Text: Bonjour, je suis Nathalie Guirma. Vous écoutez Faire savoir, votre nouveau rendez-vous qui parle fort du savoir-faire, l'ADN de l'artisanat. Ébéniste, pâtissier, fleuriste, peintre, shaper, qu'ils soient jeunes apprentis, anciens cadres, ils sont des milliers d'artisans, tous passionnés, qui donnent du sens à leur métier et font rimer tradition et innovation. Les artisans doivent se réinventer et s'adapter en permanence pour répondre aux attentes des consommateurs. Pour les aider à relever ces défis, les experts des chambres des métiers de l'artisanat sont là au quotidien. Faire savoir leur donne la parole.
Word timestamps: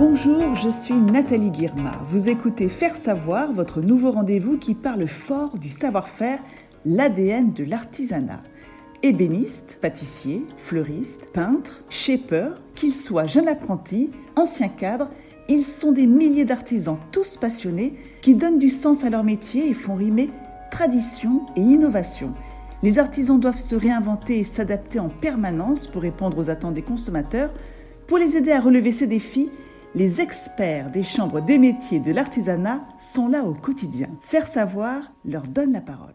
Bonjour, 0.00 0.54
je 0.54 0.70
suis 0.70 0.94
Nathalie 0.94 1.50
Guirma. 1.50 2.00
Vous 2.06 2.30
écoutez 2.30 2.70
Faire 2.70 2.96
savoir, 2.96 3.52
votre 3.52 3.82
nouveau 3.82 4.12
rendez-vous 4.12 4.56
qui 4.56 4.74
parle 4.74 5.06
fort 5.06 5.58
du 5.58 5.68
savoir-faire, 5.68 6.38
l'ADN 6.86 7.52
de 7.52 7.64
l'artisanat. 7.64 8.42
Ébéniste, 9.02 9.76
pâtissier, 9.78 10.46
fleuriste, 10.56 11.26
peintre, 11.34 11.82
shaper, 11.90 12.54
qu'ils 12.74 12.94
soient 12.94 13.26
jeunes 13.26 13.46
apprentis, 13.46 14.10
anciens 14.36 14.70
cadres, 14.70 15.10
ils 15.50 15.64
sont 15.64 15.92
des 15.92 16.06
milliers 16.06 16.46
d'artisans, 16.46 16.96
tous 17.12 17.36
passionnés, 17.36 17.92
qui 18.22 18.34
donnent 18.34 18.58
du 18.58 18.70
sens 18.70 19.04
à 19.04 19.10
leur 19.10 19.22
métier 19.22 19.68
et 19.68 19.74
font 19.74 19.96
rimer 19.96 20.30
tradition 20.70 21.44
et 21.56 21.60
innovation. 21.60 22.32
Les 22.82 22.98
artisans 22.98 23.38
doivent 23.38 23.58
se 23.58 23.76
réinventer 23.76 24.38
et 24.38 24.44
s'adapter 24.44 24.98
en 24.98 25.10
permanence 25.10 25.86
pour 25.86 26.00
répondre 26.00 26.38
aux 26.38 26.48
attentes 26.48 26.72
des 26.72 26.80
consommateurs. 26.80 27.52
Pour 28.06 28.16
les 28.16 28.38
aider 28.38 28.52
à 28.52 28.62
relever 28.62 28.92
ces 28.92 29.06
défis, 29.06 29.50
les 29.94 30.20
experts 30.20 30.90
des 30.90 31.02
chambres 31.02 31.40
des 31.40 31.58
métiers 31.58 32.00
de 32.00 32.12
l'artisanat 32.12 32.84
sont 32.98 33.28
là 33.28 33.42
au 33.42 33.54
quotidien. 33.54 34.08
Faire 34.22 34.46
savoir 34.46 35.12
leur 35.24 35.42
donne 35.42 35.72
la 35.72 35.80
parole. 35.80 36.14